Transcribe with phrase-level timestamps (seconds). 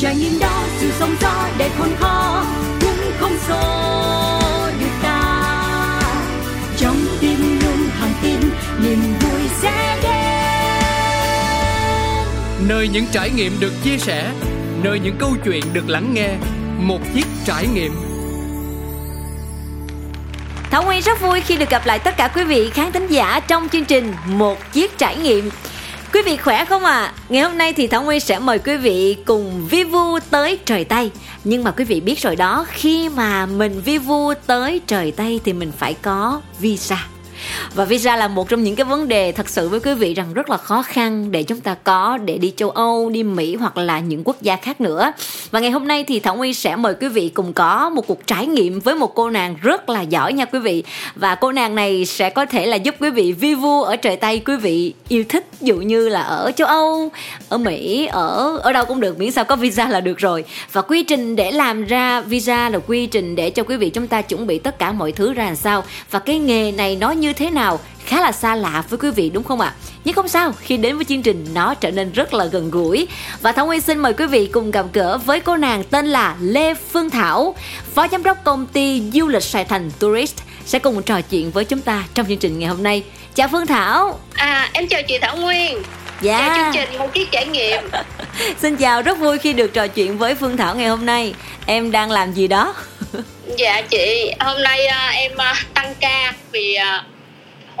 [0.00, 2.44] trải nghiệm đó dù sóng gió đầy khôn khó
[2.80, 3.60] cũng không xô
[4.80, 6.00] được ta.
[6.76, 8.40] Trong tim luôn thẳng tin
[8.82, 10.10] niềm vui sẽ đến.
[12.68, 14.32] Nơi những trải nghiệm được chia sẻ
[14.82, 16.28] nơi những câu chuyện được lắng nghe
[16.78, 17.92] một chiếc trải nghiệm.
[20.70, 23.40] Thảo Nguyên rất vui khi được gặp lại tất cả quý vị khán thính giả
[23.40, 25.50] trong chương trình Một Chiếc Trải Nghiệm
[26.12, 27.00] Quý vị khỏe không ạ?
[27.00, 27.12] À?
[27.28, 30.84] Ngày hôm nay thì Thảo Nguyên sẽ mời quý vị cùng vi vu tới trời
[30.84, 31.10] Tây
[31.44, 35.40] Nhưng mà quý vị biết rồi đó, khi mà mình vi vu tới trời Tây
[35.44, 37.06] thì mình phải có visa
[37.74, 40.34] và visa là một trong những cái vấn đề thật sự với quý vị rằng
[40.34, 43.76] rất là khó khăn để chúng ta có để đi châu Âu, đi Mỹ hoặc
[43.76, 45.12] là những quốc gia khác nữa.
[45.50, 48.26] Và ngày hôm nay thì Thảo Nguyên sẽ mời quý vị cùng có một cuộc
[48.26, 50.84] trải nghiệm với một cô nàng rất là giỏi nha quý vị.
[51.14, 54.16] Và cô nàng này sẽ có thể là giúp quý vị vi vu ở trời
[54.16, 57.10] Tây quý vị yêu thích dụ như là ở châu Âu,
[57.48, 60.44] ở Mỹ, ở ở đâu cũng được miễn sao có visa là được rồi.
[60.72, 64.06] Và quy trình để làm ra visa là quy trình để cho quý vị chúng
[64.06, 67.10] ta chuẩn bị tất cả mọi thứ ra làm sao và cái nghề này nó
[67.10, 69.74] như thế nào khá là xa lạ với quý vị đúng không ạ?
[69.76, 69.90] À?
[70.04, 73.08] Nhưng không sao, khi đến với chương trình nó trở nên rất là gần gũi.
[73.42, 76.36] Và Thảo Nguyên xin mời quý vị cùng gặp gỡ với cô nàng tên là
[76.40, 77.54] Lê Phương Thảo,
[77.94, 80.36] phó giám đốc công ty du lịch Sài Thành Tourist
[80.66, 83.02] sẽ cùng trò chuyện với chúng ta trong chương trình ngày hôm nay.
[83.34, 84.18] Chào Phương Thảo.
[84.34, 85.82] À, em chào chị Thảo Nguyên.
[86.20, 86.38] Dạ.
[86.38, 87.80] Chào chương trình một chiếc trải nghiệm.
[88.60, 91.34] Xin chào, rất vui khi được trò chuyện với Phương Thảo ngày hôm nay.
[91.66, 92.74] Em đang làm gì đó?
[93.58, 97.19] dạ chị, hôm nay uh, em uh, tăng ca vì uh,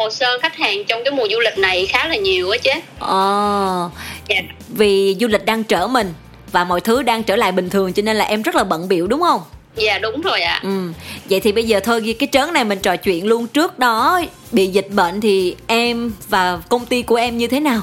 [0.00, 2.70] hồ sơ khách hàng trong cái mùa du lịch này khá là nhiều á chứ
[2.98, 3.90] ờ.
[4.28, 4.36] Dạ.
[4.68, 6.14] vì du lịch đang trở mình
[6.52, 8.88] và mọi thứ đang trở lại bình thường cho nên là em rất là bận
[8.88, 9.40] biểu đúng không?
[9.76, 10.60] Dạ đúng rồi ạ.
[10.62, 10.92] Ừ.
[11.24, 14.20] Vậy thì bây giờ thôi cái trớn này mình trò chuyện luôn trước đó.
[14.52, 17.80] Bị dịch bệnh thì em và công ty của em như thế nào?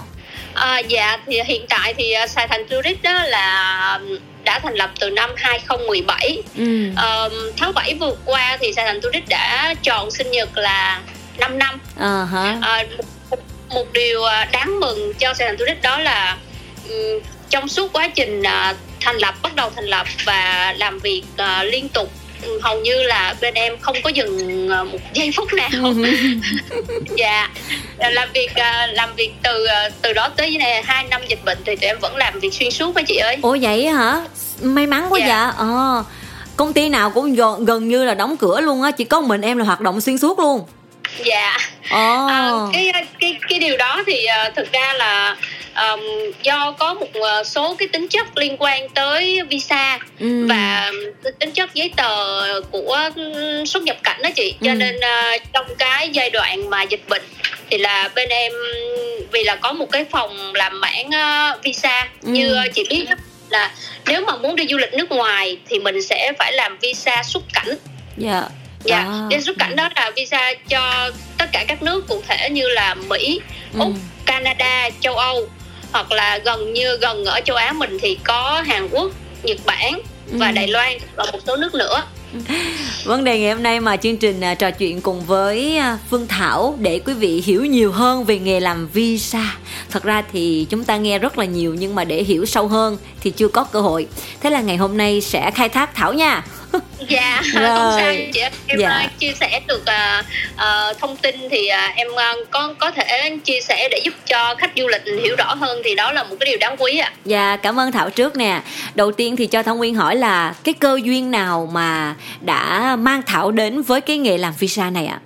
[0.54, 4.00] À, dạ thì hiện tại thì uh, Sài Thành Tourist đó là
[4.44, 6.90] đã thành lập từ năm 2017 ừ.
[6.92, 11.02] uh, tháng 7 vừa qua thì Sài Thành Tourist đã chọn sinh nhật là
[11.39, 11.80] 5 năm.
[11.99, 12.61] Uh-huh.
[12.61, 12.83] à,
[13.30, 13.39] một,
[13.70, 16.37] một điều à, đáng mừng cho Sài Gòn Tourist đó là
[16.89, 21.23] um, trong suốt quá trình uh, thành lập bắt đầu thành lập và làm việc
[21.33, 22.11] uh, liên tục
[22.61, 25.70] hầu như là bên em không có dừng một giây phút nào.
[27.17, 27.49] Dạ.
[27.98, 28.52] Làm việc
[28.93, 29.67] làm việc từ
[30.02, 32.71] từ đó tới này hai năm dịch bệnh thì tụi em vẫn làm việc xuyên
[32.71, 33.37] suốt với chị ơi.
[33.42, 34.21] Ủa vậy hả?
[34.61, 35.27] May mắn quá dạ.
[35.27, 35.54] dạ.
[35.58, 36.04] Ờ.
[36.55, 38.92] Công ty nào cũng gần như là đóng cửa luôn á.
[38.92, 40.65] Chỉ có mình em là hoạt động xuyên suốt luôn
[41.23, 42.30] dạ oh.
[42.30, 45.36] à, cái cái cái điều đó thì uh, thực ra là
[45.76, 46.02] um,
[46.44, 50.48] do có một uh, số cái tính chất liên quan tới visa ừ.
[50.50, 50.92] và
[51.40, 53.10] tính chất giấy tờ của
[53.66, 54.76] xuất nhập cảnh đó chị cho ừ.
[54.76, 57.23] nên uh, trong cái giai đoạn mà dịch bệnh
[57.70, 58.54] thì là bên em
[59.32, 62.30] vì là có một cái phòng làm mảng uh, visa ừ.
[62.30, 63.06] như uh, chị biết
[63.50, 63.72] là
[64.08, 67.44] nếu mà muốn đi du lịch nước ngoài thì mình sẽ phải làm visa xuất
[67.54, 67.78] cảnh
[68.17, 68.52] dạ yeah
[68.87, 69.42] dạ à.
[69.42, 73.42] xuất cảnh đó là visa cho tất cả các nước cụ thể như là mỹ
[73.73, 73.80] ừ.
[73.80, 73.92] úc
[74.25, 75.48] canada châu âu
[75.92, 79.11] hoặc là gần như gần ở châu á mình thì có hàn quốc
[79.43, 80.52] nhật bản và ừ.
[80.55, 82.03] đài loan và một số nước nữa
[83.03, 86.27] vấn đề ngày hôm nay mà chương trình à, trò chuyện cùng với à, phương
[86.27, 89.55] thảo để quý vị hiểu nhiều hơn về nghề làm visa
[89.89, 92.98] thật ra thì chúng ta nghe rất là nhiều nhưng mà để hiểu sâu hơn
[93.21, 94.08] thì chưa có cơ hội
[94.42, 96.43] thế là ngày hôm nay sẽ khai thác thảo nha
[97.10, 97.64] dạ rồi.
[97.64, 99.02] không sao chị em dạ.
[99.05, 103.38] Uh, chia sẻ được uh, uh, thông tin thì uh, em uh, có có thể
[103.43, 106.36] chia sẻ để giúp cho khách du lịch hiểu rõ hơn thì đó là một
[106.39, 107.17] cái điều đáng quý ạ à.
[107.26, 108.61] dạ cảm ơn thảo trước nè
[108.95, 113.21] đầu tiên thì cho thảo nguyên hỏi là cái cơ duyên nào mà đã mang
[113.21, 115.20] thảo đến với cái nghề làm visa này ạ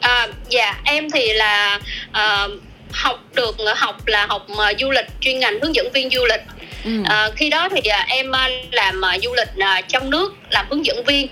[0.00, 0.10] à?
[0.10, 1.80] à, dạ em thì là
[2.10, 2.50] uh,
[2.92, 6.40] học được học là học uh, du lịch chuyên ngành hướng dẫn viên du lịch
[6.84, 6.90] ừ.
[7.04, 10.66] à, khi đó thì à, em à, làm à, du lịch à, trong nước làm
[10.70, 11.28] hướng dẫn viên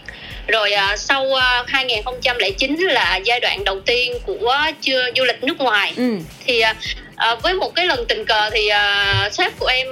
[0.47, 5.59] rồi à, sau à, 2009 là giai đoạn đầu tiên của chưa du lịch nước
[5.59, 6.19] ngoài ừ.
[6.47, 6.75] thì à,
[7.17, 9.89] à, với một cái lần tình cờ thì à, sếp của em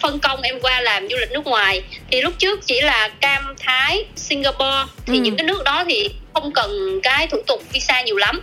[0.00, 3.54] phân công em qua làm du lịch nước ngoài thì lúc trước chỉ là cam
[3.58, 5.20] thái singapore thì ừ.
[5.20, 8.42] những cái nước đó thì không cần cái thủ tục visa nhiều lắm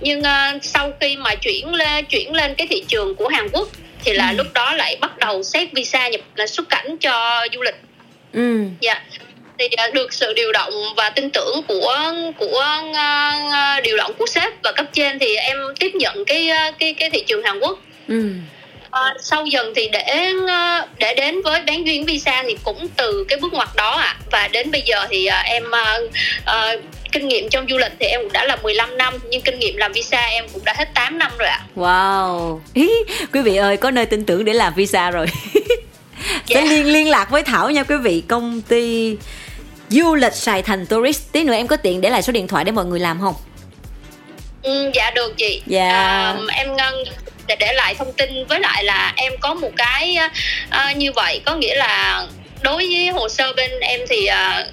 [0.00, 3.68] nhưng uh, sau khi mà chuyển lên chuyển lên cái thị trường của Hàn Quốc
[4.04, 4.36] thì là ừ.
[4.36, 7.76] lúc đó lại bắt đầu xét visa nhập là xuất cảnh cho du lịch
[8.32, 9.02] ừ dạ
[9.58, 14.26] thì uh, được sự điều động và tin tưởng của của uh, điều động của
[14.26, 17.78] sếp và cấp trên thì em tiếp nhận cái cái cái thị trường Hàn Quốc
[18.08, 18.32] ừ.
[18.90, 20.32] À, sau dần thì để
[20.98, 24.20] để đến với bán duyên visa thì cũng từ cái bước ngoặt đó ạ à.
[24.30, 26.10] và đến bây giờ thì uh, em uh,
[26.42, 26.82] uh,
[27.12, 29.76] kinh nghiệm trong du lịch thì em cũng đã là 15 năm nhưng kinh nghiệm
[29.76, 31.60] làm visa em cũng đã hết 8 năm rồi ạ.
[31.76, 32.60] Wow.
[32.74, 32.90] Ý,
[33.32, 35.26] quý vị ơi có nơi tin tưởng để làm visa rồi.
[36.46, 39.16] sẽ liên liên lạc với thảo nha quý vị công ty
[39.88, 42.64] du lịch Sài Thành Tourist tí nữa em có tiện để lại số điện thoại
[42.64, 43.34] để mọi người làm không
[44.62, 45.62] Ừ, dạ được chị.
[45.66, 45.92] Dạ.
[45.92, 46.94] À, em ngân
[47.50, 50.16] để để lại thông tin với lại là em có một cái
[50.68, 52.24] uh, như vậy có nghĩa là
[52.62, 54.66] đối với hồ sơ bên em thì uh,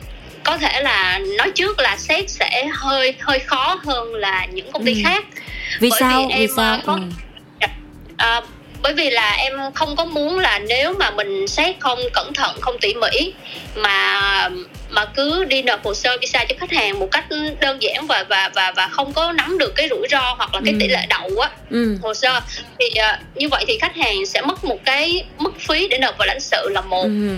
[0.43, 4.85] có thể là nói trước là xét sẽ hơi hơi khó hơn là những công
[4.85, 4.99] ty Ừ.
[5.03, 5.25] khác
[5.79, 7.67] vì Bởi sao vì vì em, sao ờ, có- ừ.
[8.17, 8.41] À,
[8.81, 12.57] bởi vì là em không có muốn là nếu mà mình xét không cẩn thận
[12.61, 13.33] không tỉ mỉ
[13.75, 14.21] mà
[14.97, 17.25] mà cứ đi nộp hồ sơ visa cho khách hàng một cách
[17.59, 20.61] đơn giản và và và và không có nắm được cái rủi ro hoặc là
[20.65, 20.77] cái Ừ.
[20.79, 21.97] tỷ lệ đậu á ừ.
[22.01, 22.39] hồ sơ.
[22.79, 26.17] Thì à, như vậy thì khách hàng sẽ mất một cái mức phí để nộp
[26.17, 27.03] vào lãnh sự là một.
[27.03, 27.29] Ừ.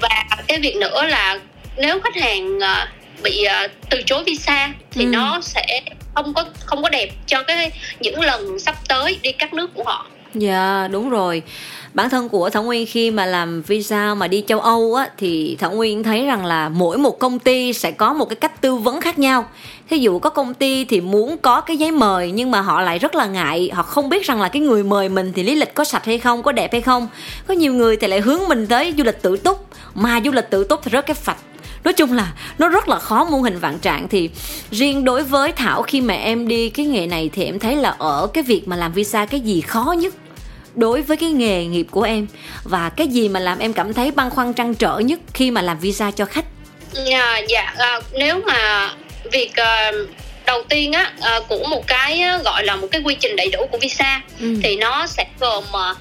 [0.00, 1.38] Và cái việc nữa là
[1.76, 2.88] nếu khách hàng à,
[3.22, 5.08] bị à, từ chối visa thì Ừ.
[5.08, 5.80] nó sẽ
[6.14, 7.70] không có không có đẹp cho cái
[8.00, 10.06] những lần sắp tới đi các nước của họ.
[10.34, 11.42] Dạ đúng rồi
[11.94, 15.56] Bản thân của Thảo Nguyên khi mà làm visa mà đi châu Âu á Thì
[15.60, 18.74] Thảo Nguyên thấy rằng là mỗi một công ty sẽ có một cái cách tư
[18.74, 19.44] vấn khác nhau.
[19.90, 22.98] Thí dụ có công ty thì muốn có cái giấy mời Nhưng mà họ lại
[22.98, 23.70] rất là ngại.
[23.72, 26.18] Họ không biết rằng là cái người mời mình thì lý lịch có sạch hay
[26.18, 27.08] không, có đẹp hay không.
[27.46, 30.50] Có nhiều người thì lại hướng mình tới du lịch tự túc Mà du lịch
[30.50, 31.38] tự túc thì rất cái phạch.
[31.84, 34.08] Nói chung là nó rất là khó muôn hình vạn trạng.
[34.08, 34.30] Thì
[34.70, 37.90] riêng đối với thảo khi mà em đi cái nghề này thì em thấy là
[37.98, 40.14] ở cái việc mà làm visa cái gì khó nhất?
[40.74, 42.26] Đối với cái nghề nghiệp của em.
[42.64, 45.62] Và cái gì mà làm em cảm thấy băn khoăn trăn trở nhất khi mà
[45.62, 46.44] làm visa cho khách?
[47.06, 48.90] Dạ dạ à, nếu mà
[49.32, 49.92] việc à,
[50.46, 53.50] đầu tiên á à, của một cái á, gọi là một cái quy trình đầy
[53.50, 54.54] đủ của visa Ừ.
[54.62, 55.94] thì nó sẽ gồm à,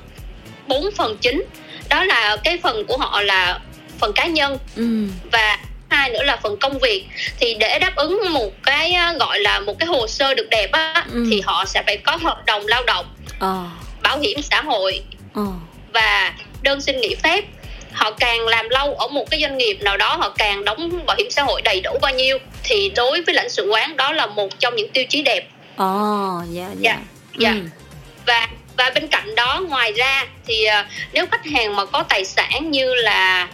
[0.67, 1.43] bốn phần chính.
[1.89, 3.59] Đó là cái phần của họ là
[3.99, 5.07] phần cá nhân ừ.
[5.31, 5.57] và
[5.89, 7.05] hai nữa là phần công việc.
[7.39, 11.05] Thì để đáp ứng một cái gọi là một cái hồ sơ được đẹp á
[11.13, 11.25] Ừ.
[11.31, 13.05] thì họ sẽ phải có hợp đồng lao động.
[13.39, 13.63] Ờ
[14.03, 15.01] bảo hiểm xã hội.
[15.33, 15.45] Ờ.
[15.93, 17.43] Và đơn xin nghỉ phép.
[17.91, 21.17] Họ càng làm lâu ở một cái doanh nghiệp nào đó họ càng đóng bảo
[21.17, 24.25] hiểm xã hội đầy đủ bao nhiêu thì đối với lãnh sự quán đó là
[24.25, 25.47] một trong những tiêu chí đẹp.
[25.75, 26.97] Ờ dạ dạ.
[26.99, 26.99] Dạ,
[27.37, 27.51] dạ.
[27.51, 27.61] Ừ.
[28.25, 28.47] và
[28.77, 32.71] và bên cạnh đó ngoài ra thì à, nếu khách hàng mà có tài sản
[32.71, 33.47] như là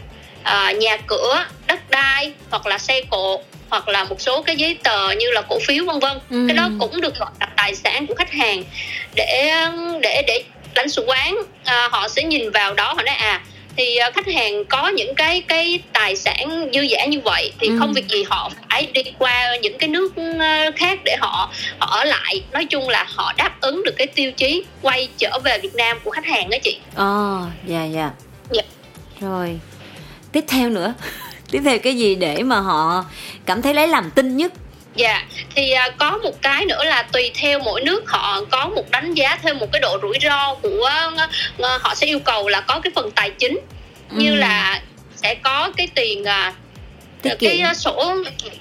[0.44, 4.78] à, nhà cửa đất đai hoặc là xe cộ hoặc là một số cái giấy
[4.84, 6.46] tờ như là cổ phiếu vân vân Ừ.
[6.48, 8.64] cái đó cũng được gọi là tài sản của khách hàng
[9.16, 9.56] để
[10.02, 10.44] để để
[10.76, 11.36] lãnh sự quán
[11.66, 13.42] à, họ sẽ nhìn vào đó họ nói à
[13.78, 17.68] thì à, khách hàng có những cái cái tài sản dư dả như vậy thì
[17.68, 17.76] Ừ.
[17.80, 21.88] không việc gì họ phải đi qua những cái nước à, khác để họ họ
[21.98, 25.58] ở lại nói chung là họ đáp ứng được cái tiêu chí quay trở về
[25.60, 28.10] Việt Nam của khách hàng đó chị ờ dạ dạ
[28.52, 28.62] Dạ.
[29.20, 29.60] rồi
[30.32, 30.94] tiếp theo nữa
[31.52, 33.06] tiếp theo cái gì để mà họ
[33.46, 34.54] cảm thấy lấy làm tin nhất?
[34.96, 35.24] Dạ,
[35.56, 39.14] thì à, có một cái nữa là tùy theo mỗi nước họ có một đánh
[39.14, 40.90] giá thêm một cái độ rủi ro của
[41.58, 43.60] ờ, họ sẽ yêu cầu là có cái phần tài chính.
[44.12, 44.36] Như Ừ.
[44.36, 44.82] là
[45.16, 46.54] sẽ có cái tiền à,
[47.22, 47.66] tiết cái kiệm.
[47.66, 48.16] à, sổ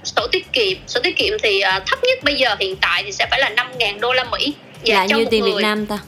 [0.05, 0.79] sổ tiết kiệm.
[0.87, 3.51] Sổ tiết kiệm thì à, thấp nhất bây giờ hiện tại thì sẽ phải là
[3.79, 4.53] 5.000 đô la Mỹ.
[4.85, 5.53] Là cho như một tiền người.
[5.53, 5.99] Việt Nam ta?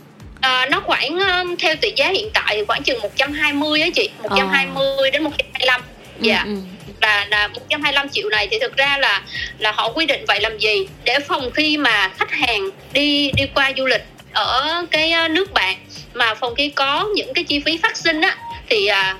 [0.41, 4.11] À, nó khoảng um, theo tỷ giá hiện tại thì khoảng chừng 120 á chị.
[4.23, 5.81] 120 đến 125
[6.20, 6.43] dạ.
[6.46, 6.93] Ừ, ừ.
[7.00, 9.22] là là 125 triệu này thì thực ra là
[9.58, 10.88] là họ quy định vậy làm gì?
[11.05, 15.52] Để phòng khi mà khách hàng đi đi qua du lịch ở cái ờ, nước
[15.52, 15.76] bạn
[16.14, 18.37] mà phòng khi có những cái chi phí phát sinh á
[18.69, 19.17] thì à,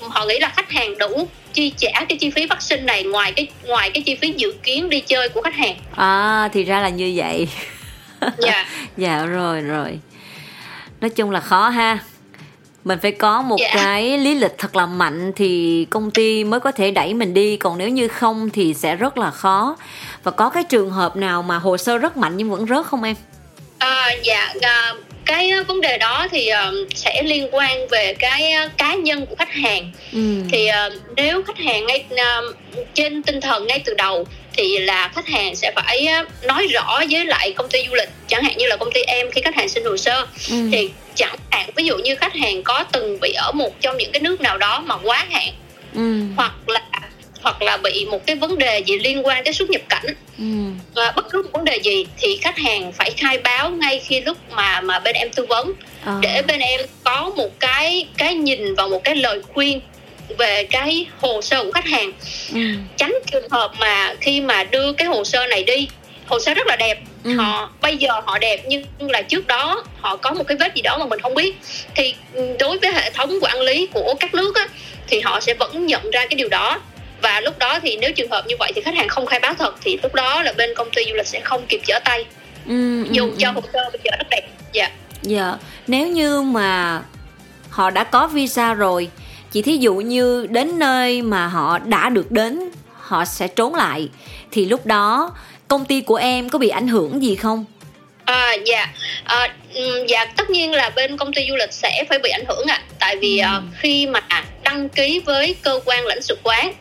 [0.00, 3.32] họ nghĩ là khách hàng đủ chi trả cái chi phí phát sinh này ngoài
[3.32, 5.76] cái ngoài cái chi phí dự kiến đi chơi của khách hàng.
[5.96, 7.48] À thì ra là như vậy.
[8.38, 8.66] Dạ.
[8.96, 9.98] Dạ rồi rồi.
[11.00, 11.98] Nói chung là khó ha
[12.86, 13.70] mình phải có một Dạ.
[13.74, 17.56] cái lý lịch thật là mạnh thì công ty mới có thể đẩy mình đi
[17.56, 19.76] còn nếu như không thì sẽ rất là khó
[20.22, 23.02] và có cái trường hợp nào mà hồ sơ rất mạnh nhưng vẫn rớt không
[23.02, 23.16] em
[23.78, 28.68] À, dạ à, cái vấn đề đó thì ờ, sẽ liên quan về cái ờ,
[28.76, 30.42] cá nhân của khách hàng ừ.
[30.52, 32.42] thì ờ, nếu khách hàng ngay ờ,
[32.94, 34.24] trên tinh thần ngay từ đầu
[34.56, 36.06] thì là khách hàng sẽ phải
[36.42, 39.30] nói rõ với lại công ty du lịch chẳng hạn như là công ty em
[39.30, 40.68] khi khách hàng xin hồ sơ Ừ.
[40.72, 44.12] thì chẳng hạn ví dụ như khách hàng có từng bị ở một trong những
[44.12, 45.52] cái nước nào đó mà quá hạn
[45.94, 46.20] Ừ.
[46.36, 46.80] hoặc là
[47.42, 50.06] hoặc là bị một cái vấn đề gì liên quan tới xuất nhập cảnh
[50.38, 50.44] Ừ.
[50.94, 54.20] và bất cứ một vấn đề gì thì khách hàng phải khai báo ngay khi
[54.20, 55.72] lúc mà mà bên em tư vấn
[56.04, 56.18] Ờ.
[56.22, 59.80] để bên em có một cái cái nhìn và một cái lời khuyên
[60.38, 62.12] về cái hồ sơ của khách hàng
[62.54, 62.60] Ừ.
[62.96, 65.88] tránh trường hợp mà khi mà đưa cái hồ sơ này đi
[66.26, 67.36] hồ sơ rất là đẹp Ừ.
[67.36, 70.82] họ bây giờ họ đẹp nhưng là trước đó họ có một cái vết gì
[70.82, 71.54] đó mà mình không biết
[71.94, 72.14] thì
[72.58, 74.68] đối với hệ thống quản lý của các nước á,
[75.08, 76.80] thì họ sẽ vẫn nhận ra cái điều đó
[77.22, 79.54] và lúc đó thì nếu trường hợp như vậy thì khách hàng không khai báo
[79.58, 82.24] thật thì lúc đó là bên công ty du lịch sẽ không kịp trở tay
[82.66, 83.04] Ừ.
[83.04, 83.52] ừ, dù cho ừ.
[83.54, 84.42] hồ sơ bây giờ rất đẹp
[84.72, 84.90] dạ
[85.22, 85.54] Dạ,
[85.86, 87.02] nếu như mà
[87.70, 89.08] họ đã có visa rồi
[89.56, 92.60] chỉ thí dụ như đến nơi mà họ đã được đến
[92.92, 94.08] họ sẽ trốn lại.
[94.50, 95.32] Thì lúc đó
[95.68, 97.64] công ty của em có bị ảnh hưởng gì không?
[98.24, 98.88] À, dạ.
[99.24, 99.54] À,
[100.08, 102.74] dạ tất nhiên là bên công ty du lịch sẽ phải bị ảnh hưởng ạ.
[102.74, 103.46] À, tại vì ừ.
[103.56, 104.20] uh, khi mà
[104.62, 106.72] đăng ký với cơ quan lãnh sự quán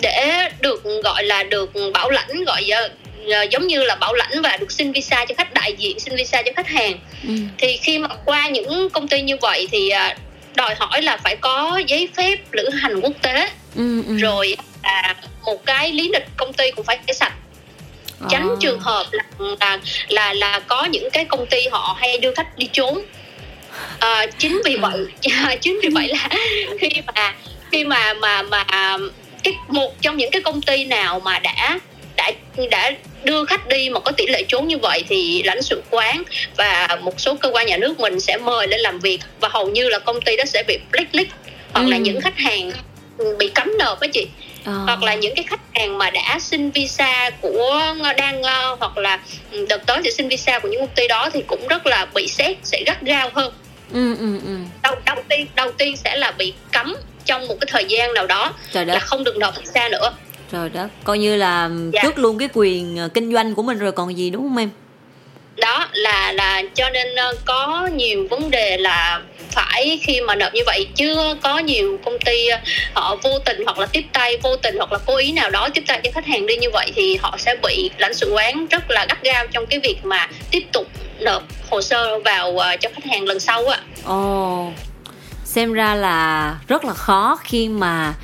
[0.00, 4.56] để được gọi là được bảo lãnh gọi uh, giống như là bảo lãnh và
[4.56, 6.98] được xin visa cho khách đại diện xin visa cho khách hàng.
[7.28, 7.34] Ừ.
[7.58, 10.27] thì khi mà qua những công ty như vậy thì uh,
[10.58, 14.16] đòi hỏi là phải có giấy phép lữ hành quốc tế ừ, ừ.
[14.16, 17.32] rồi là một cái lý lịch công ty cũng phải sạch
[18.28, 18.56] tránh à.
[18.60, 19.24] trường hợp là,
[19.60, 23.02] là là là có những cái công ty họ hay đưa khách đi trốn
[23.98, 25.06] à, chính vì vậy
[25.60, 26.28] chính vì vậy là
[26.80, 27.34] khi mà
[27.72, 28.64] khi mà mà mà
[29.42, 31.78] cái một trong những cái công ty nào mà đã
[32.18, 32.30] đã
[32.70, 32.90] đã
[33.24, 36.22] đưa khách đi mà có tỷ lệ trốn như vậy thì lãnh sự quán
[36.56, 39.68] và một số cơ quan nhà nước mình sẽ mời lên làm việc và hầu
[39.68, 41.28] như là công ty đó sẽ bị blacklist
[41.72, 41.90] hoặc ừ.
[41.90, 42.72] là những khách hàng
[43.38, 44.26] bị cấm nợ với chị
[44.64, 44.72] à.
[44.72, 49.20] hoặc là những cái khách hàng mà đã xin visa của đang uh, hoặc là
[49.68, 52.28] đợt tới sẽ xin visa của những công ty đó thì cũng rất là bị
[52.28, 53.52] xét sẽ gắt gao hơn
[53.92, 54.56] ừ, ừ, ừ.
[54.82, 58.26] đầu đầu tiên đầu tiên sẽ là bị cấm trong một cái thời gian nào
[58.26, 60.12] đó là không được nộp visa nữa
[60.52, 62.02] rồi đó coi như là dạ.
[62.02, 64.70] trước luôn cái quyền ờ, kinh doanh của mình rồi còn gì đúng không em
[65.56, 70.54] đó là là cho nên ờ, có nhiều vấn đề là phải khi mà nộp
[70.54, 72.58] như vậy chưa có nhiều công ty ờ,
[72.94, 75.68] họ vô tình hoặc là tiếp tay vô tình hoặc là cố ý nào đó
[75.74, 78.66] tiếp tay cho khách hàng đi như vậy thì họ sẽ bị lãnh sự quán
[78.66, 80.86] rất là gắt gao trong cái việc mà tiếp tục
[81.20, 83.80] nộp hồ sơ vào cho khách hàng lần sau ạ.
[84.04, 84.72] Ồ, oh,
[85.44, 88.14] xem ra là rất là khó khi mà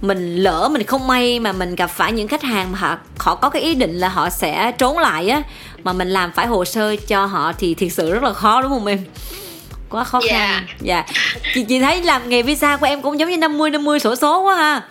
[0.00, 3.34] mình lỡ mình không may mà mình gặp phải những khách hàng mà họ họ
[3.34, 5.42] có cái ý định là họ sẽ trốn lại á
[5.82, 8.70] mà mình làm phải hồ sơ cho họ thì thiệt sự rất là khó đúng
[8.70, 9.04] không em
[9.90, 11.06] quá khó khăn dạ yeah.
[11.06, 11.06] yeah.
[11.54, 14.42] chị chị thấy làm nghề visa của em cũng giống như 50 50 sổ số
[14.42, 14.82] quá ha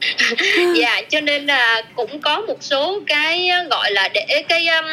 [0.80, 4.86] dạ cho nên là cũng có một số cái gọi là để cái um,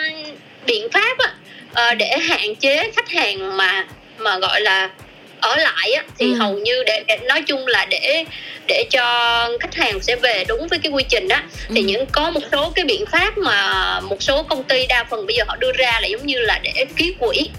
[0.66, 1.34] biện pháp á,
[1.92, 3.86] uh, để hạn chế khách hàng mà
[4.18, 4.90] mà gọi là
[5.46, 6.36] ở lại á, thì ừ.
[6.36, 8.26] hầu như để, để nói chung là để
[8.68, 9.04] để cho
[9.60, 11.38] khách hàng sẽ về đúng với cái quy trình đó
[11.70, 11.86] thì ừ.
[11.86, 15.36] những có một số cái biện pháp mà một số công ty đa phần bây
[15.36, 17.50] giờ họ đưa ra là giống như là để ký quỹ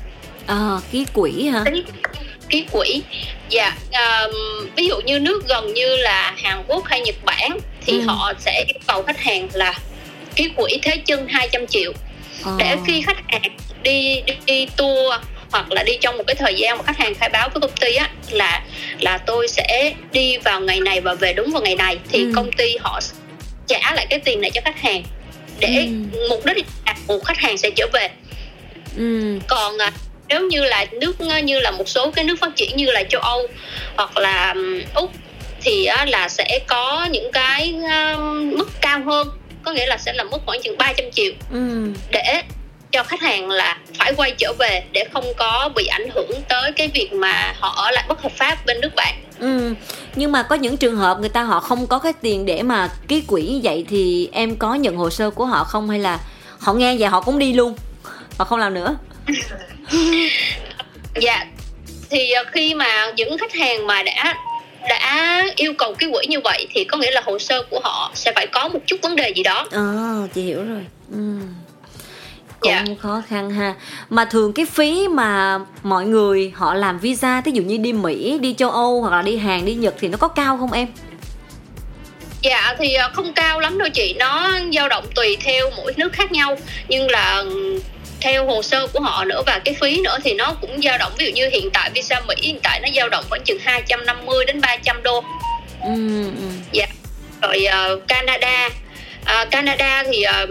[0.46, 0.56] à,
[0.92, 1.84] ký quỹ hả ký,
[2.48, 3.02] ký quỹ
[3.48, 4.34] dạ um,
[4.76, 8.04] ví dụ như nước gần như là Hàn Quốc hay Nhật Bản thì ừ.
[8.06, 9.74] họ sẽ yêu cầu khách hàng là
[10.36, 11.92] ký quỹ thế chân 200 triệu
[12.44, 12.52] à.
[12.58, 15.14] để khi khách hàng đi đi, đi tour
[15.50, 17.76] hoặc là đi trong một cái thời gian mà khách hàng khai báo với công
[17.80, 18.62] ty á là
[19.00, 22.32] là tôi sẽ đi vào ngày này và về đúng vào ngày này thì ừ.
[22.36, 23.00] công ty họ
[23.66, 25.02] trả lại cái tiền này cho khách hàng
[25.58, 26.18] để ừ.
[26.28, 28.08] mục đích là một khách hàng sẽ trở về
[28.96, 29.38] ừ.
[29.48, 29.92] còn à,
[30.28, 33.20] nếu như là nước như là một số cái nước phát triển như là châu
[33.20, 33.46] Âu
[33.96, 34.54] hoặc là
[34.94, 35.10] úc
[35.60, 38.18] thì á, là sẽ có những cái uh,
[38.58, 39.28] mức cao hơn
[39.62, 41.88] có nghĩa là sẽ là mức khoảng chừng 300 triệu ừ.
[42.10, 42.42] để
[42.92, 46.72] cho khách hàng là phải quay trở về để không có bị ảnh hưởng tới
[46.72, 49.14] cái việc mà họ ở lại bất hợp pháp bên nước bạn.
[49.38, 49.74] Ừ
[50.16, 52.88] nhưng mà có những trường hợp người ta họ không có cái tiền để mà
[53.08, 56.20] ký quỹ như vậy thì em có nhận hồ sơ của họ không hay là
[56.58, 57.74] họ nghe vậy họ cũng đi luôn?
[58.38, 58.96] Và không làm nữa?
[61.20, 61.46] Dạ
[62.10, 64.34] thì ờ, khi mà những khách hàng mà đã
[64.88, 68.10] đã yêu cầu cái quỹ như vậy thì có nghĩa là hồ sơ của họ
[68.14, 69.66] sẽ phải có một chút vấn đề gì đó.
[69.70, 70.86] À chị hiểu rồi.
[71.12, 71.38] Ừ
[72.60, 72.86] cũng yeah.
[72.88, 72.94] Dạ.
[73.00, 73.74] khó khăn ha
[74.10, 78.38] mà thường cái phí mà mọi người họ làm visa ví dụ như đi mỹ
[78.38, 80.88] đi châu âu hoặc là đi hàn đi nhật thì nó có cao không em
[82.42, 86.12] dạ thì ờ, không cao lắm đâu chị nó dao động tùy theo mỗi nước
[86.12, 86.56] khác nhau
[86.88, 87.44] nhưng là
[88.20, 91.12] theo hồ sơ của họ nữa và cái phí nữa thì nó cũng dao động
[91.18, 94.44] ví dụ như hiện tại visa Mỹ hiện tại nó dao động khoảng chừng 250
[94.44, 95.24] đến 300 đô.
[95.82, 95.94] Ừ.
[96.72, 96.86] Dạ.
[97.42, 98.68] Rồi uh, Canada
[99.22, 100.48] uh, Canada thì uh,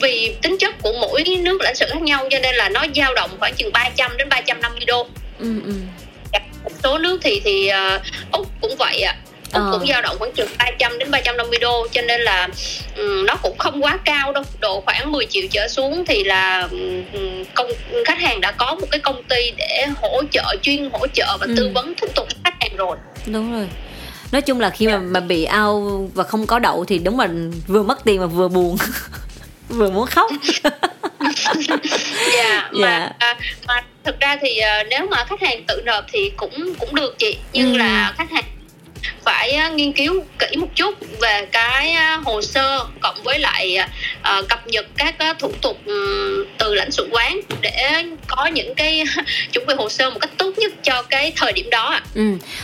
[0.00, 3.14] vì tính chất của mỗi nước lãnh sự khác nhau cho nên là nó dao
[3.14, 5.06] động khoảng chừng 300 đến 350 đô
[5.38, 5.72] ừ, ừ.
[6.64, 9.26] một số nước thì thì uh, úc cũng vậy ạ à.
[9.52, 9.70] Úc ờ.
[9.72, 12.48] cũng dao động khoảng chừng 300 đến 350 đô cho nên là
[12.96, 16.68] um, nó cũng không quá cao đâu độ khoảng 10 triệu trở xuống thì là
[16.70, 17.70] um, công
[18.04, 21.46] khách hàng đã có một cái công ty để hỗ trợ chuyên hỗ trợ và
[21.46, 21.54] ừ.
[21.56, 23.68] tư vấn thủ tục khách hàng rồi đúng rồi
[24.32, 27.28] nói chung là khi mà mà bị ao và không có đậu thì đúng là
[27.66, 28.76] vừa mất tiền mà vừa buồn
[29.68, 30.30] vừa muốn khóc
[32.34, 33.12] dạ mà yeah.
[33.20, 33.26] Dạ.
[33.26, 36.94] à, mà thực ra thì uh, nếu mà khách hàng tự nộp thì cũng cũng
[36.94, 37.78] được chị nhưng ừ.
[37.78, 38.44] là khách hàng
[39.26, 43.78] phải nghiên cứu kỹ một chút về cái hồ sơ cộng với lại
[44.38, 49.04] uh, cập nhật các thủ tục um, từ lãnh sự quán để có những cái
[49.52, 52.02] chuẩn bị hồ sơ một cách tốt nhất cho cái thời điểm đó ạ.
[52.14, 52.22] Ừ.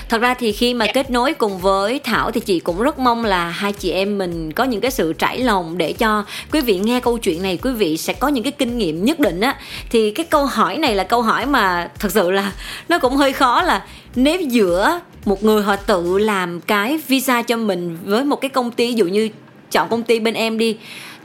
[0.08, 0.96] Thật ra thì khi mà yeah.
[0.96, 1.02] Dạ.
[1.02, 4.52] kết nối cùng với Thảo thì chị cũng rất mong là hai chị em mình
[4.52, 7.70] có những cái sự trải lòng để cho quý vị nghe câu chuyện này quý
[7.72, 9.54] vị sẽ có những cái kinh nghiệm nhất định á
[9.90, 12.52] thì cái câu hỏi này là câu hỏi mà thật sự là
[12.88, 13.82] nó cũng hơi khó là
[14.14, 18.70] nếu giữa một người họ tự làm cái visa cho mình với một cái công
[18.70, 19.28] ty ví dụ như
[19.70, 20.76] chọn công ty bên em đi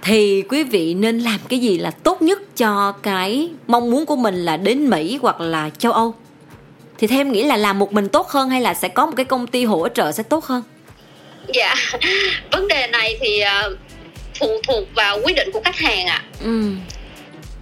[0.01, 4.15] thì quý vị nên làm cái gì là tốt nhất cho cái mong muốn của
[4.15, 6.15] mình là đến Mỹ hoặc là châu Âu
[6.97, 9.13] thì theo em nghĩ là làm một mình tốt hơn hay là sẽ có một
[9.15, 10.63] cái công ty hỗ trợ sẽ tốt hơn
[11.53, 11.75] dạ
[12.51, 13.77] vấn đề này thì uh,
[14.39, 16.29] phụ thuộc vào quyết định của khách hàng ạ à.
[16.43, 16.71] ừ.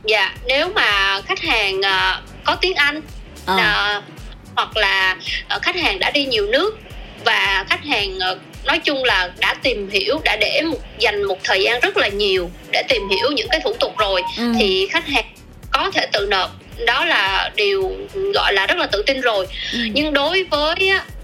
[0.04, 3.02] dạ nếu mà khách hàng uh, có tiếng anh
[3.46, 3.98] à.
[3.98, 4.15] uh,
[4.56, 5.18] hoặc là
[5.56, 6.78] uh, khách hàng đã đi nhiều nước
[7.26, 11.38] và khách hàng uh, nói chung là đã tìm hiểu đã để một dành một
[11.44, 14.54] thời gian rất là nhiều để tìm hiểu những cái thủ tục rồi ừ.
[14.60, 15.26] thì khách hàng
[15.72, 16.50] có thể tự nộp
[16.86, 17.92] đó là điều
[18.34, 19.80] gọi là rất là tự tin rồi ừ.
[19.94, 20.76] nhưng đối với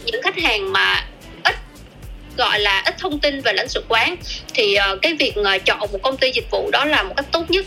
[0.05, 1.05] những khách hàng mà
[1.43, 1.55] ít
[2.37, 4.15] gọi là ít thông tin về lãnh sự quán
[4.53, 5.33] thì uh, cái việc
[5.65, 7.65] chọn một công ty dịch vụ đó là một cách tốt nhất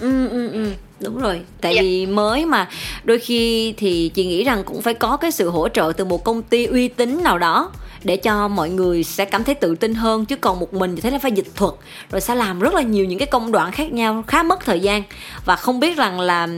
[0.00, 0.72] ừ ừ ừ
[1.04, 1.82] đúng rồi tại dạ.
[1.82, 2.68] vì mới mà
[3.04, 6.24] đôi khi thì chị nghĩ rằng cũng phải có cái sự hỗ trợ từ một
[6.24, 7.70] công ty uy tín nào đó
[8.04, 11.00] để cho mọi người sẽ cảm thấy tự tin hơn chứ còn một mình thì
[11.00, 11.74] thấy là phải dịch thuật
[12.10, 14.80] rồi sẽ làm rất là nhiều những cái công đoạn khác nhau khá mất thời
[14.80, 15.02] gian
[15.44, 16.48] và không biết rằng là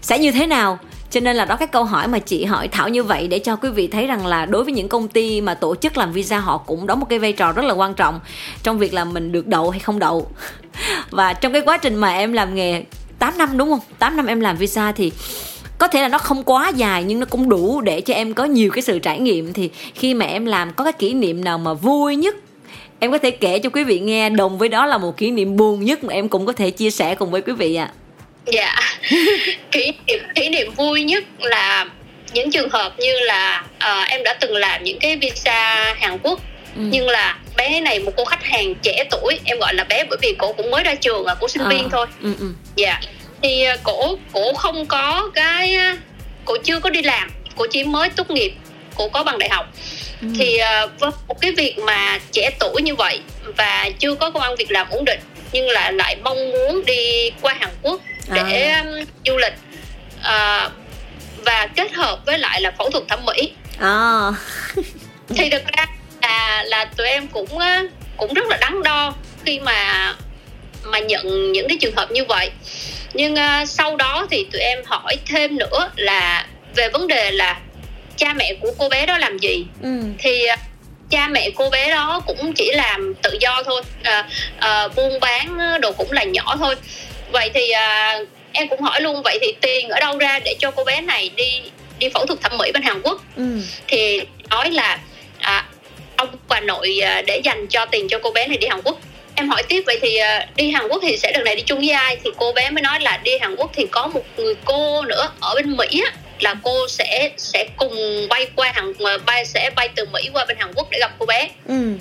[0.00, 0.78] sẽ như thế nào
[1.10, 3.56] cho nên là đó cái câu hỏi mà chị hỏi thảo như vậy để cho
[3.56, 6.38] quý vị thấy rằng là đối với những công ty mà tổ chức làm visa
[6.38, 8.20] họ cũng đóng một cái vai trò rất là quan trọng
[8.62, 10.30] trong việc là mình được đậu hay không đậu
[11.10, 12.84] và trong cái quá trình mà em làm nghề
[13.18, 13.80] 8 năm đúng không?
[13.98, 15.12] 8 năm em làm visa thì
[15.78, 18.44] có thể là nó không quá dài nhưng nó cũng đủ để cho em có
[18.44, 19.52] nhiều cái sự trải nghiệm.
[19.52, 22.36] Thì khi mà em làm có cái kỷ niệm nào mà vui nhất
[23.00, 24.30] em có thể kể cho quý vị nghe.
[24.30, 26.90] Đồng với đó là một kỷ niệm buồn nhất mà em cũng có thể chia
[26.90, 27.84] sẻ cùng với quý vị ạ.
[27.84, 27.94] À.
[28.46, 28.74] dạ.
[29.70, 31.86] Kỷ niệm kỷ niệm vui nhất là
[32.32, 36.40] những trường hợp như là uh, em đã từng làm những cái visa Hàn Quốc.
[36.76, 36.82] Ừ.
[36.90, 40.18] nhưng là bé này một cô khách hàng trẻ tuổi em gọi là bé bởi
[40.22, 41.68] vì cô cũng mới ra trường à cô sinh à.
[41.68, 42.46] viên thôi ừ, ừ.
[42.76, 43.00] dạ
[43.42, 45.96] thì à, cổ cổ không có cái à,
[46.44, 48.52] cổ chưa có đi làm cổ chỉ mới tốt nghiệp
[48.96, 49.66] cổ có bằng đại học
[50.22, 50.28] ừ.
[50.38, 53.20] thì uh, một cái việc mà trẻ tuổi như vậy
[53.56, 55.20] và chưa có công ăn việc làm ổn định
[55.52, 58.00] nhưng là lại mong muốn đi qua Hàn Quốc
[58.34, 58.84] để à.
[58.84, 59.54] um, du lịch
[60.18, 60.72] uh,
[61.44, 64.30] và kết hợp với lại là phẫu thuật thẩm mỹ à.
[65.28, 65.86] thì thực ra
[66.26, 67.58] là là tụi em cũng
[68.16, 70.14] cũng rất là đắn đo khi mà
[70.84, 72.50] mà nhận những cái trường hợp như vậy
[73.14, 77.60] nhưng uh, sau đó thì tụi em hỏi thêm nữa là về vấn đề là
[78.16, 79.88] cha mẹ của cô bé đó làm gì ừ.
[80.18, 80.58] thì uh,
[81.10, 84.26] cha mẹ cô bé đó cũng chỉ làm tự do thôi uh,
[84.58, 86.74] uh, buôn bán đồ cũng là nhỏ thôi
[87.32, 90.70] vậy thì uh, em cũng hỏi luôn vậy thì tiền ở đâu ra để cho
[90.70, 91.60] cô bé này đi
[91.98, 93.60] đi phẫu thuật thẩm mỹ bên Hàn Quốc ừ.
[93.88, 94.98] thì nói là
[95.40, 95.64] à,
[96.16, 98.98] ông bà nội để dành cho tiền cho cô bé này đi Hàn Quốc.
[99.34, 101.78] Em hỏi tiếp vậy thì uh, đi Hàn Quốc thì sẽ đợt này đi chung
[101.78, 104.54] với ai thì cô bé mới nói là đi Hàn Quốc thì có một người
[104.64, 109.18] cô nữa ở bên Mỹ á là cô sẽ sẽ cùng bay qua Hàn ờ,
[109.26, 111.48] bay sẽ bay từ Mỹ qua bên Hàn Quốc để gặp cô bé.
[111.68, 111.92] Ừ.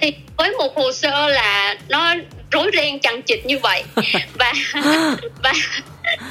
[0.00, 2.14] thì với một hồ sơ là nó
[2.50, 3.82] rối ren chằng chịt như vậy.
[4.34, 4.52] Và
[5.42, 5.52] và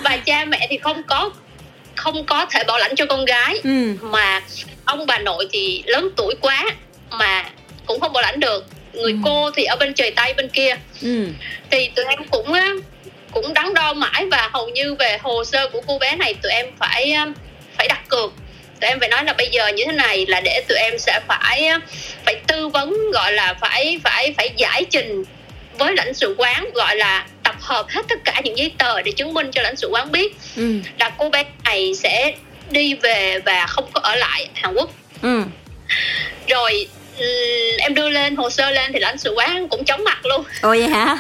[0.04, 1.32] và cha mẹ thì không có
[1.96, 3.60] không có thể bảo lãnh cho con gái.
[3.64, 3.94] Ừ.
[4.02, 4.42] mà
[4.86, 6.66] ông bà nội thì lớn tuổi quá
[7.10, 7.46] mà
[7.86, 9.18] cũng không bảo lãnh được người ừ.
[9.24, 11.28] cô thì ở bên trời tây bên kia ừ.
[11.72, 12.54] thì tụi em cũng
[13.32, 16.52] cũng đắn đo mãi và hầu như về hồ sơ của cô bé này tụi
[16.52, 17.16] em phải
[17.78, 18.34] phải đặt cược
[18.82, 21.20] tụi em phải nói là bây giờ như thế này là để tụi em sẽ
[21.28, 21.70] phải
[22.26, 25.24] phải tư vấn gọi là phải phải phải giải trình
[25.78, 29.12] với lãnh sự quán gọi là tập hợp hết tất cả những giấy tờ để
[29.12, 30.80] chứng minh cho lãnh sự quán biết ừ.
[31.00, 32.34] là cô bé này sẽ
[32.70, 34.90] đi về và không có ở lại Hàn Quốc
[35.22, 35.44] ừ.
[36.48, 36.88] rồi
[37.78, 40.70] em đưa lên hồ sơ lên thì lãnh sự quán cũng chóng mặt luôn ồ
[40.70, 41.18] vậy hả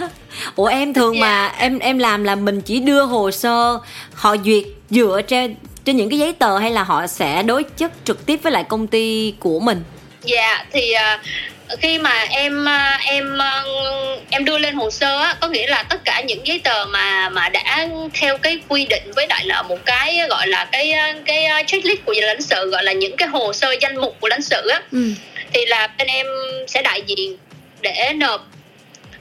[0.55, 1.21] ủa em thường yeah.
[1.21, 1.59] mà dạ.
[1.59, 3.79] em em làm là mình chỉ đưa hồ sơ
[4.13, 5.55] họ duyệt dựa trên
[5.85, 8.63] trên những cái giấy tờ hay là họ sẽ đối chất trực tiếp với lại
[8.63, 9.83] công ty của mình
[10.23, 15.19] dạ yeah, thì uh, khi mà em uh, em uh, em đưa lên hồ sơ
[15.19, 18.85] á, có nghĩa là tất cả những giấy tờ mà mà đã theo cái quy
[18.85, 20.93] định với lại là một cái gọi là cái
[21.25, 24.41] cái checklist của lãnh sự gọi là những cái hồ sơ danh mục của lãnh
[24.41, 25.11] sự á ừ
[25.53, 26.25] thì là bên em
[26.67, 27.37] sẽ đại diện
[27.81, 28.47] để nộp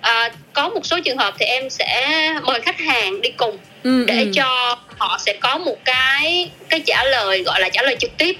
[0.00, 2.08] à, có một số trường hợp thì em sẽ
[2.42, 4.30] mời khách hàng đi cùng ừ, để ừ.
[4.34, 8.36] cho họ sẽ có một cái cái trả lời gọi là trả lời trực tiếp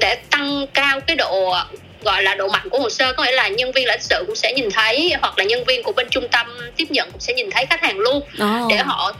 [0.00, 1.54] để tăng cao cái độ
[2.02, 4.36] gọi là độ mạnh của hồ sơ có nghĩa là nhân viên lãnh sự cũng
[4.36, 7.34] sẽ nhìn thấy hoặc là nhân viên của bên trung tâm tiếp nhận cũng sẽ
[7.34, 8.68] nhìn thấy khách hàng luôn Ồ.
[8.70, 9.12] để họ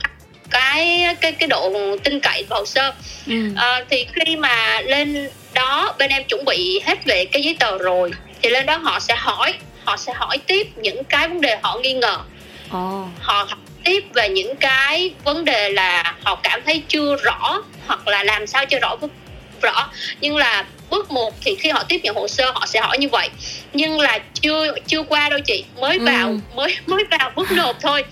[0.49, 1.71] cái cái cái độ
[2.03, 2.93] tin cậy vào hồ sơ
[3.27, 3.33] Ừ.
[3.55, 7.77] Ờ, thì khi mà lên đó bên em chuẩn bị hết về cái giấy tờ
[7.77, 8.11] rồi.
[8.41, 9.53] Thì lên đó họ sẽ hỏi
[9.85, 12.17] họ sẽ hỏi tiếp những cái vấn đề họ nghi ngờ.
[12.71, 13.05] Ồ.
[13.19, 18.07] họ hỏi tiếp về những cái vấn đề là họ cảm thấy chưa rõ hoặc
[18.07, 18.95] là làm sao cho rõ
[19.61, 19.89] rõ.
[20.21, 23.09] Nhưng là bước một thì khi họ tiếp nhận hồ sơ họ sẽ hỏi như
[23.09, 23.29] vậy.
[23.73, 25.63] Nhưng là chưa chưa qua đâu chị.
[25.79, 26.05] Mới Ừ.
[26.05, 28.03] vào mới mới vào bước nộp thôi.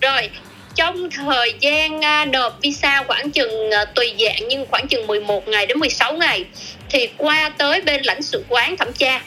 [0.00, 0.30] Rồi
[0.74, 5.48] trong thời gian à, nộp visa khoảng chừng à, tùy dạng nhưng khoảng chừng 11
[5.48, 6.44] ngày đến 16 ngày
[6.88, 9.20] thì qua tới bên lãnh sự quán thẩm tra.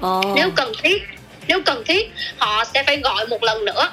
[0.00, 0.22] Ồ.
[0.36, 1.02] nếu cần thiết
[1.46, 3.90] nếu cần thiết họ sẽ phải gọi một lần nữa.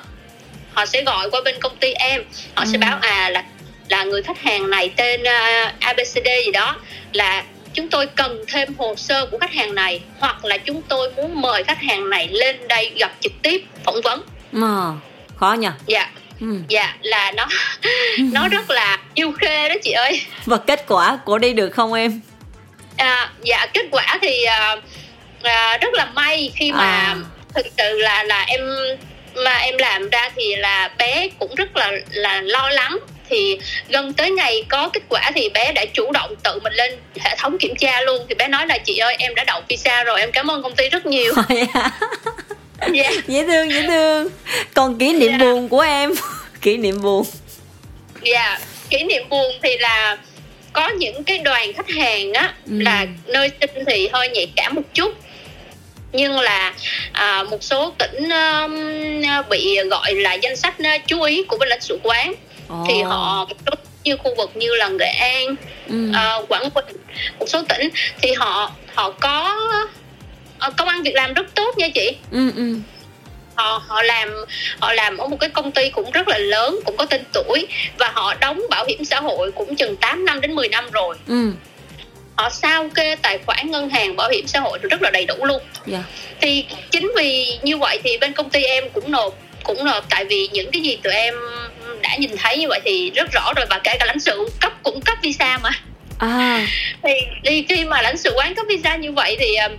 [0.73, 2.23] Họ sẽ gọi qua bên công ty em.
[2.55, 2.79] Họ sẽ Ừ.
[2.81, 3.43] báo à là
[3.89, 6.75] là người khách hàng này tên uh, abcd gì đó
[7.13, 7.43] là
[7.73, 11.41] chúng tôi cần thêm hồ sơ của khách hàng này hoặc là chúng tôi muốn
[11.41, 14.21] mời khách hàng này lên đây gặp trực tiếp phỏng vấn.
[14.51, 14.91] Mà,
[15.35, 16.09] khó nhỉ dạ
[16.41, 16.47] ừ.
[16.67, 17.47] dạ là nó
[18.31, 20.21] nó rất là yêu khê đó chị ơi.
[20.45, 22.21] Và kết quả của đi được không em?
[22.97, 24.75] À, dạ kết quả thì à,
[25.43, 27.15] à, rất là may khi mà À.
[27.55, 28.61] thực sự là là em
[29.35, 32.97] mà em làm ra thì là bé cũng rất là là lo lắng.
[33.29, 33.57] Thì
[33.89, 37.35] gần tới ngày có kết quả thì bé đã chủ động tự mình lên hệ
[37.39, 38.25] thống kiểm tra luôn.
[38.29, 40.75] Thì bé nói là chị ơi em đã đậu visa rồi em cảm ơn công
[40.75, 41.33] ty rất nhiều
[42.93, 44.29] dạ dễ thương dễ thương
[44.73, 45.37] còn kỷ niệm Dạ.
[45.37, 46.11] buồn của em
[46.61, 47.25] kỷ niệm buồn
[48.23, 50.17] dạ kỷ niệm buồn thì là
[50.73, 52.73] có những cái đoàn khách hàng á Ừ.
[52.79, 55.13] là nơi sinh thì hơi nhạy cảm một chút
[56.11, 56.73] nhưng là
[57.11, 58.75] à, một số tỉnh um,
[59.49, 62.33] bị gọi là danh sách uh, chú ý của bên lãnh sự quán
[62.69, 62.85] Ồ.
[62.87, 63.71] thì họ một số
[64.03, 65.55] như khu vực như là nghệ an
[65.89, 66.11] ừ.
[66.13, 66.85] à, quảng bình
[67.39, 67.89] một số tỉnh
[68.21, 69.55] thì họ họ có
[70.78, 72.15] công ăn việc làm rất tốt nha chị.
[72.32, 72.75] Ừ ừ.
[73.56, 74.30] Họ họ làm
[74.80, 77.67] họ làm ở một cái công ty cũng rất là lớn cũng có tên tuổi
[77.99, 81.15] và họ đóng bảo hiểm xã hội cũng chừng 8 năm đến 10 năm rồi.
[81.28, 81.51] Ừ.
[82.36, 85.36] Họ sao kê tài khoản ngân hàng bảo hiểm xã hội rất là đầy đủ
[85.45, 85.62] luôn.
[85.86, 86.04] Dạ.
[86.41, 90.25] Thì chính vì như vậy thì bên công ty em cũng nộp cũng nộp tại
[90.25, 91.34] vì những cái gì tụi em
[92.01, 94.73] đã nhìn thấy như vậy thì rất rõ rồi và kể cả lãnh sự cấp
[94.84, 95.69] cũng cấp visa mà.
[96.19, 96.67] À.
[97.04, 99.71] Thì đi khi mà lãnh sự quán cấp visa như vậy thì um,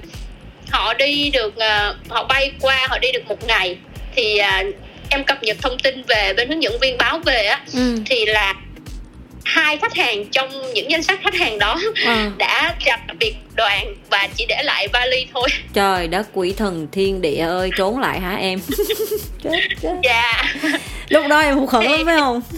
[0.70, 3.76] họ đi được uh, họ bay qua họ đi được một ngày.
[4.14, 4.74] Thì uh,
[5.08, 7.96] em cập nhật thông tin về bên hướng dẫn viên báo về á ừ.
[8.06, 8.54] thì là
[9.44, 12.30] hai khách hàng trong những danh sách khách hàng đó à.
[12.38, 15.48] đã chặt việc đoàn và chỉ để lại vali thôi.
[15.72, 18.60] Trời đất quỷ thần thiên địa ơi trốn lại hả em?
[19.42, 19.94] Chết chết.
[20.02, 20.54] Dạ.
[21.08, 22.40] Lúc đó em hụt hẫng lắm phải không?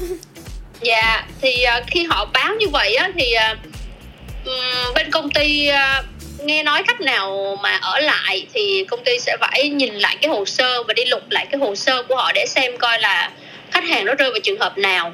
[0.80, 6.04] Dạ thì uh, khi họ báo như vậy á thì uh, bên công ty uh,
[6.44, 10.28] nghe nói khách nào mà ở lại thì công ty sẽ phải nhìn lại cái
[10.30, 13.30] hồ sơ và đi lục lại cái hồ sơ của họ để xem coi là
[13.70, 15.12] khách hàng nó rơi vào trường hợp nào.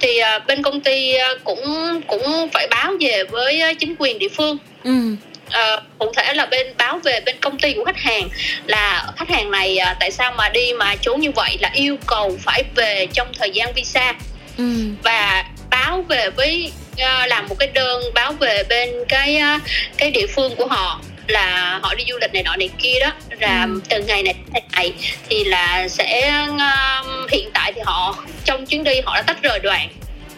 [0.00, 4.18] Thì uh, bên công ty uh, cũng cũng phải báo về với uh, chính quyền
[4.18, 4.58] địa phương.
[4.84, 5.16] Ừ.
[5.50, 8.28] Ờ, cụ thể là bên báo về bên công ty của khách hàng
[8.66, 11.96] là khách hàng này à, tại sao mà đi mà trốn như vậy là yêu
[12.06, 14.14] cầu phải về trong thời gian visa.
[14.58, 14.64] Ừ.
[15.02, 15.44] Và
[15.80, 19.60] báo về với à, làm một cái đơn báo về bên cái à,
[19.96, 23.12] cái địa phương của họ là họ đi du lịch này nọ này kia đó
[23.40, 23.80] là Ừ.
[23.88, 24.92] từ ngày này đến ngày này
[25.28, 26.20] thì là sẽ
[26.58, 29.88] à, hiện tại thì họ trong chuyến đi họ đã tách rời đoàn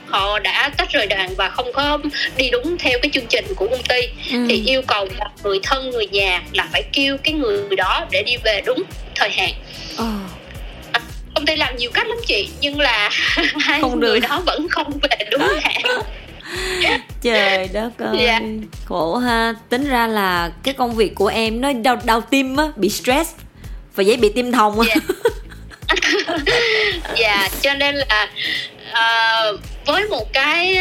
[0.07, 1.99] họ đã tách rời đoàn và không có
[2.37, 4.01] đi đúng theo cái chương trình của công ty
[4.33, 4.47] ừ.
[4.49, 8.23] thì yêu cầu là người thân người nhà là phải kêu cái người đó để
[8.23, 8.83] đi về đúng
[9.15, 9.53] thời hạn
[9.97, 10.05] Ờ.
[11.39, 13.11] công ty làm nhiều cách lắm chị nhưng là
[13.61, 14.09] hai Không được.
[14.09, 15.83] người đó vẫn không về đúng hạn
[17.23, 18.41] trời đất ơi Dạ.
[18.85, 22.65] khổ ha tính ra là cái công việc của em nó đau đau tim á
[22.77, 23.31] bị stress
[23.95, 25.01] và dễ bị tim thòng á Dạ.
[27.17, 28.29] dạ cho nên là
[28.93, 30.79] ờ, với một cái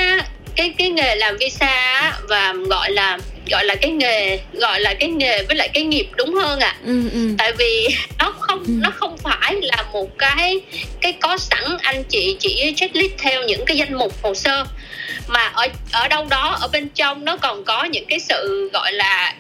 [0.55, 1.67] cái cái nghề làm visa
[2.01, 3.17] á, và gọi là
[3.51, 6.75] gọi là cái nghề gọi là cái nghề với lại cái nghiệp đúng hơn ạ.
[6.85, 7.19] Ừ ừ.
[7.37, 7.87] Tại vì
[8.19, 8.73] nó không Ừ.
[8.83, 10.61] nó không phải là một cái
[11.01, 14.65] cái có sẵn anh chị chỉ checklist theo những cái danh mục hồ sơ
[15.27, 18.93] mà ở ở đâu đó ở bên trong nó còn có những cái sự gọi
[18.93, 19.35] là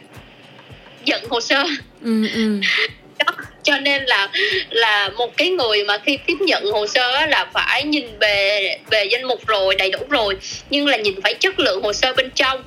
[1.05, 1.63] giận hồ sơ.
[2.03, 2.59] Ừ ừ.
[3.25, 3.31] Đó
[3.63, 4.29] cho nên là
[4.69, 9.05] là một cái người mà khi tiếp nhận hồ sơ là phải nhìn về về
[9.11, 10.37] danh mục rồi đầy đủ rồi
[10.69, 12.63] nhưng là nhìn phải chất lượng hồ sơ bên trong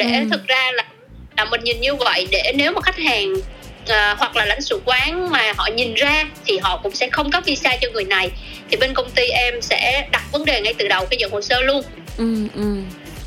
[0.00, 0.26] để Ừ.
[0.30, 0.84] thực ra là
[1.36, 3.34] là mình nhìn như vậy để nếu mà khách hàng
[3.88, 7.30] à, hoặc là lãnh sự quán mà họ nhìn ra thì họ cũng sẽ không
[7.30, 8.30] cấp visa cho người này.
[8.70, 11.40] Thì bên công ty em sẽ đặt vấn đề ngay từ đầu cái nhận hồ
[11.40, 11.82] sơ luôn.
[12.18, 12.76] Ừ ừ.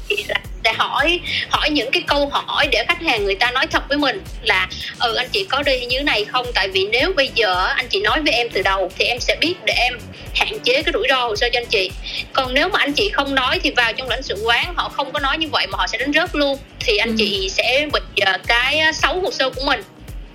[0.10, 3.68] Thì là sẽ hỏi hỏi những cái câu hỏi để khách hàng người ta nói
[3.68, 4.68] thật với mình là
[5.00, 6.46] ừ anh chị có đi như thế này không?
[6.54, 9.36] Tại vì nếu bây giờ anh chị nói với em từ đầu thì em sẽ
[9.42, 9.94] biết để em
[10.36, 11.92] hạn chế cái rủi ro hồ sơ cho anh chị.
[12.34, 15.12] Còn nếu mà anh chị không nói thì vào trong lãnh sự quán họ không
[15.12, 17.16] có nói như vậy mà họ sẽ đánh rớt luôn thì anh ừ.
[17.18, 19.82] chị sẽ bị uh, cái xấu hồ sơ của mình.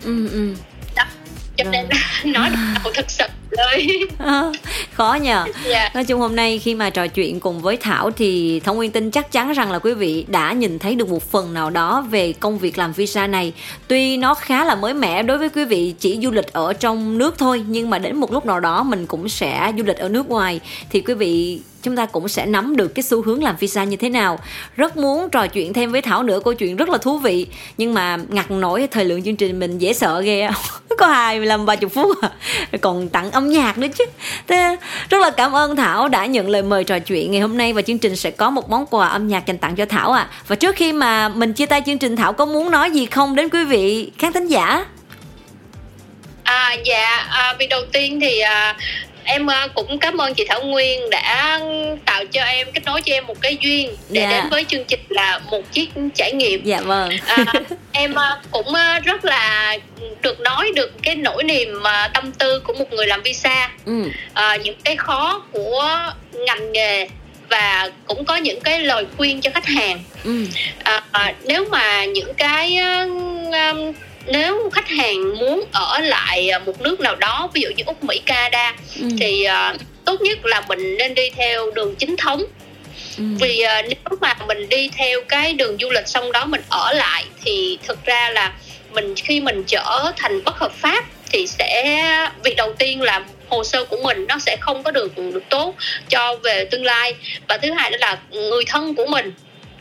[0.05, 0.55] Ừ ừ.
[0.97, 1.05] Đó
[1.57, 1.89] cho nên
[2.25, 2.51] nói
[2.95, 3.25] thật sự
[4.93, 5.57] khó nhờ yeah.
[5.69, 5.91] Dạ.
[5.95, 9.11] nói chung hôm nay khi mà trò chuyện cùng với thảo thì thông nguyên tin
[9.11, 12.33] chắc chắn rằng là quý vị đã nhìn thấy được một phần nào đó về
[12.33, 13.53] công việc làm visa này
[13.89, 17.19] tuy nó khá là mới mẻ đối với quý vị chỉ du lịch ở trong
[17.19, 20.09] nước thôi nhưng mà đến một lúc nào đó mình cũng sẽ du lịch ở
[20.09, 23.57] nước ngoài thì quý vị chúng ta cũng sẽ nắm được cái xu hướng làm
[23.57, 24.39] visa như thế nào
[24.77, 27.47] rất muốn trò chuyện thêm với thảo nữa câu chuyện rất là thú vị
[27.79, 30.49] nhưng mà ngặt nổi thời lượng chương trình mình dễ sợ ghê
[30.99, 32.31] có hai làm ba chục phút à.
[32.81, 34.05] còn tặng âm nhạc nữa chứ
[34.47, 34.77] thế
[35.11, 37.83] rất là cảm ơn thảo đã nhận lời mời trò chuyện ngày hôm nay và
[37.83, 40.31] chương trình sẽ có một món quà âm nhạc dành tặng cho thảo ạ à.
[40.47, 43.37] và trước khi mà mình chia tay chương trình thảo có muốn nói gì không
[43.37, 44.85] đến quý vị khán thính giả
[46.49, 48.77] À, dạ, à, vì đầu tiên thì à,
[49.29, 51.61] em ờ, cũng cảm ơn chị Thảo Nguyên đã
[52.05, 54.31] tạo cho em kết nối cho em một cái duyên để dạ.
[54.31, 57.45] đến với chương trình là một chiếc trải nghiệm dạ vâng à,
[57.93, 59.77] em ờ, cũng ờ, rất là
[60.23, 61.83] được nói được cái nỗi niềm
[62.15, 64.11] tâm tư của một người làm visa ừ.
[64.35, 67.09] à, những cái khó của ngành nghề
[67.49, 70.45] và cũng có những cái lời khuyên cho khách hàng ừ.
[71.13, 73.95] à, nếu mà những cái uh,
[74.27, 78.05] nếu khách hàng muốn ở lại à, một nước nào đó ví dụ như úc
[78.05, 79.09] mỹ canada ừ.
[79.21, 82.43] thì uh, tốt nhất là mình nên đi theo đường chính thống
[83.19, 83.25] ừ.
[83.41, 86.93] vì uh, nếu mà mình đi theo cái đường du lịch xong đó mình ở
[86.93, 88.53] lại thì thực ra là
[88.93, 93.65] mình khi mình trở thành bất hợp pháp thì sẽ việc đầu tiên là hồ
[93.65, 95.75] sơ của mình nó sẽ không có được được tốt
[96.09, 97.15] cho về tương lai
[97.49, 99.33] và thứ hai đó là người thân của mình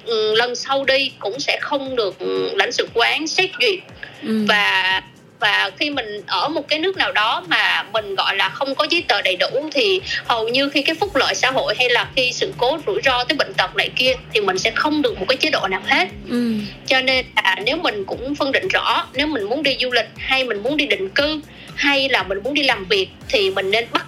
[0.05, 2.15] ừ, lần sau đi cũng sẽ không được
[2.55, 3.79] lãnh sự quán xét duyệt
[4.23, 4.45] ừ.
[4.47, 5.01] và
[5.39, 8.87] và khi mình ở một cái nước nào đó mà mình gọi là không có
[8.89, 12.07] giấy tờ đầy đủ thì hầu như khi cái phúc lợi xã hội hay là
[12.15, 15.19] khi sự cố rủi ro tới bệnh tật này kia thì mình sẽ không được
[15.19, 16.53] một cái chế độ nào hết ừ.
[16.87, 20.09] cho nên là nếu mình cũng phân định rõ nếu mình muốn đi du lịch
[20.17, 21.41] hay mình muốn đi định cư
[21.75, 24.05] hay là mình muốn đi làm việc thì mình nên bắt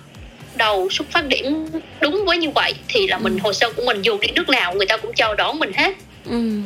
[0.56, 1.68] đầu xuất phát điểm
[2.02, 3.39] đúng với như vậy thì là mình ừ.
[3.44, 5.94] hồ sơ của mình dù đi nước nào người ta cũng chào đón mình hết
[6.26, 6.62] ừ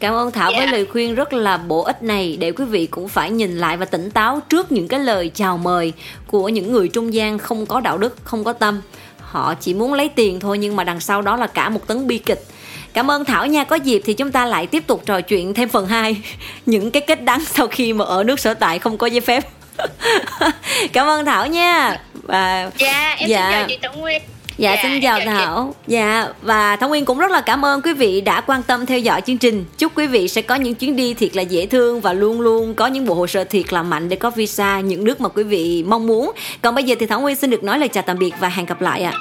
[0.00, 0.58] Cảm ơn Thảo yeah.
[0.58, 0.72] với dạ.
[0.72, 3.84] lời khuyên rất là bổ ích này để quý vị cũng phải nhìn lại và
[3.84, 5.92] tỉnh táo trước những cái lời chào mời
[6.26, 8.82] của những người trung gian không có đạo đức, không có tâm.
[9.20, 12.06] Họ chỉ muốn lấy tiền thôi nhưng mà đằng sau đó là cả một tấn
[12.06, 12.44] bi kịch.
[12.92, 15.68] Cảm ơn Thảo nha, có dịp thì chúng ta lại tiếp tục trò chuyện thêm
[15.68, 16.16] phần 2
[16.66, 19.44] những cái kết đắng sau khi mà ở nước sở tại không có giấy phép.
[20.92, 22.00] Cảm ơn Thảo nha.
[22.14, 23.50] Và dạ, em dạ.
[23.50, 24.22] xin chào chị Thảo Nguyên.
[24.58, 25.74] Dạ, dạ xin chào Thảo.
[25.86, 28.98] Dạ và Thảo Nguyên cũng rất là cảm ơn quý vị đã quan tâm theo
[28.98, 29.64] dõi chương trình.
[29.78, 32.74] Chúc quý vị sẽ có những chuyến đi thiệt là dễ thương và luôn luôn
[32.74, 35.42] có những bộ hồ sơ thiệt là mạnh để có visa những nước mà quý
[35.42, 36.32] vị mong muốn.
[36.62, 38.66] Còn bây giờ thì Thảo Nguyên xin được nói lời chào tạm biệt và hẹn
[38.66, 39.12] gặp lại ạ.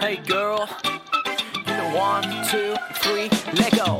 [0.00, 0.62] Hey girl,
[1.96, 3.98] one, two, three, let go.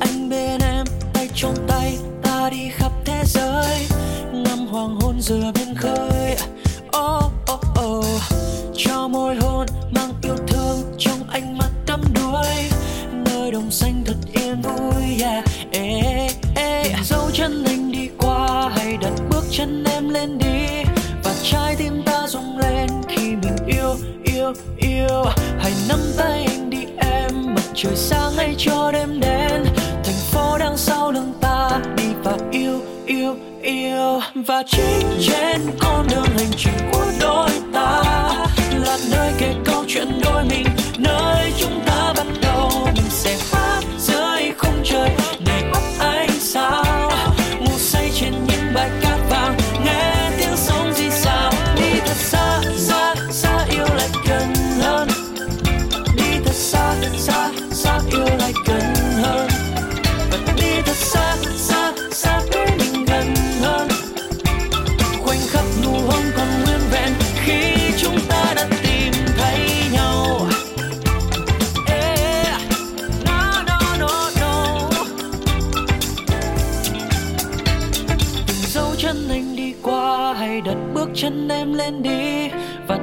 [0.00, 3.86] Anh bên em, tay trong tay, ta đi khắp thế giới,
[4.32, 6.36] ngắm hoàng hôn dừa bên khơi.
[6.96, 8.04] Oh, oh, oh
[21.50, 25.24] trái tim ta rung lên khi mình yêu yêu yêu.
[25.58, 29.64] Hãy nắm tay anh đi em, mặt trời sáng hay cho đêm đen.
[30.04, 34.20] Thành phố đang sau lưng ta, đi và yêu yêu yêu.
[34.34, 38.02] Và chính trên con đường hành trình của đôi ta,
[38.72, 40.67] là nơi kể câu chuyện đôi mình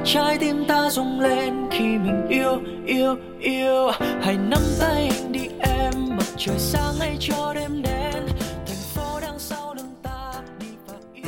[0.06, 3.90] trái tim ta rung lên khi mình yêu yêu yêu.
[4.22, 8.26] Hãy nắm tay anh đi em mặt trời sáng hay cho đêm đen.
[8.66, 11.24] Thành phố đang sau lưng ta đi vào yêu.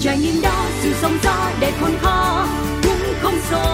[0.00, 2.46] Trải nghiệm đó sự sóng gió để khôn khó
[2.82, 3.64] cũng không xô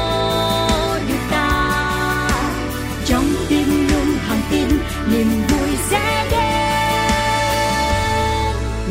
[1.09, 2.29] được ta.
[3.07, 4.69] Trong tim luôn hàng tin
[5.13, 6.39] niềm vui sẽ đến.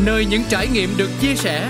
[0.05, 1.69] Nơi những trải nghiệm được chia sẻ